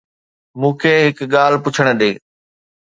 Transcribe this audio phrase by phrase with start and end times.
[0.59, 2.11] مون کي هڪ ڳالهه پڇڻ ڏي